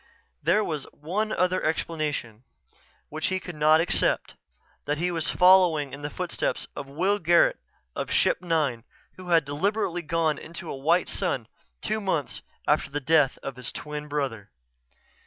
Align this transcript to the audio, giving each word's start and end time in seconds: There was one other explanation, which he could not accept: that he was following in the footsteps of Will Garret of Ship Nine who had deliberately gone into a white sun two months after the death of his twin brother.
There 0.41 0.63
was 0.63 0.85
one 0.91 1.31
other 1.31 1.61
explanation, 1.63 2.43
which 3.09 3.27
he 3.27 3.39
could 3.39 3.53
not 3.55 3.79
accept: 3.79 4.33
that 4.87 4.97
he 4.97 5.11
was 5.11 5.29
following 5.29 5.93
in 5.93 6.01
the 6.01 6.09
footsteps 6.09 6.65
of 6.75 6.87
Will 6.87 7.19
Garret 7.19 7.59
of 7.95 8.09
Ship 8.09 8.41
Nine 8.41 8.83
who 9.17 9.29
had 9.29 9.45
deliberately 9.45 10.01
gone 10.01 10.39
into 10.39 10.71
a 10.71 10.75
white 10.75 11.07
sun 11.07 11.47
two 11.83 12.01
months 12.01 12.41
after 12.67 12.89
the 12.89 12.99
death 12.99 13.37
of 13.43 13.57
his 13.57 13.71
twin 13.71 14.07
brother. 14.07 14.49